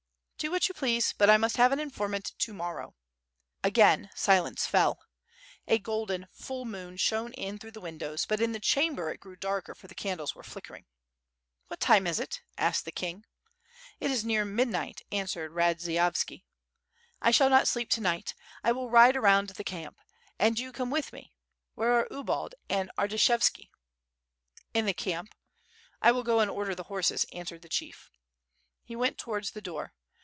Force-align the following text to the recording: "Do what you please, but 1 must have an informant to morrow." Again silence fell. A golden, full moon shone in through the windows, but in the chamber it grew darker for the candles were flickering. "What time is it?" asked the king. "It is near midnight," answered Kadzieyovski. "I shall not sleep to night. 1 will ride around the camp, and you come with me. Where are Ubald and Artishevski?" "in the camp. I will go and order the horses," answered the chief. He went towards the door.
"Do 0.37 0.49
what 0.49 0.67
you 0.67 0.73
please, 0.73 1.13
but 1.15 1.29
1 1.29 1.39
must 1.39 1.57
have 1.57 1.71
an 1.71 1.79
informant 1.79 2.33
to 2.39 2.51
morrow." 2.51 2.95
Again 3.63 4.09
silence 4.15 4.65
fell. 4.65 4.97
A 5.67 5.77
golden, 5.77 6.27
full 6.31 6.65
moon 6.65 6.97
shone 6.97 7.31
in 7.33 7.59
through 7.59 7.69
the 7.73 7.79
windows, 7.79 8.25
but 8.25 8.41
in 8.41 8.51
the 8.51 8.59
chamber 8.59 9.11
it 9.11 9.19
grew 9.19 9.35
darker 9.35 9.75
for 9.75 9.85
the 9.85 9.93
candles 9.93 10.33
were 10.33 10.41
flickering. 10.41 10.87
"What 11.67 11.79
time 11.79 12.07
is 12.07 12.19
it?" 12.19 12.41
asked 12.57 12.85
the 12.85 12.91
king. 12.91 13.23
"It 13.99 14.09
is 14.09 14.25
near 14.25 14.43
midnight," 14.43 15.01
answered 15.11 15.51
Kadzieyovski. 15.51 16.43
"I 17.21 17.29
shall 17.29 17.51
not 17.51 17.67
sleep 17.67 17.91
to 17.91 18.01
night. 18.01 18.33
1 18.63 18.75
will 18.75 18.89
ride 18.89 19.15
around 19.15 19.49
the 19.51 19.63
camp, 19.63 19.99
and 20.39 20.57
you 20.57 20.71
come 20.71 20.89
with 20.89 21.13
me. 21.13 21.31
Where 21.75 21.93
are 21.99 22.07
Ubald 22.09 22.55
and 22.67 22.89
Artishevski?" 22.97 23.69
"in 24.73 24.87
the 24.87 24.93
camp. 24.95 25.35
I 26.01 26.11
will 26.11 26.23
go 26.23 26.39
and 26.39 26.49
order 26.49 26.73
the 26.73 26.85
horses," 26.89 27.27
answered 27.31 27.61
the 27.61 27.69
chief. 27.69 28.09
He 28.83 28.95
went 28.95 29.19
towards 29.19 29.51
the 29.51 29.61
door. 29.61 29.93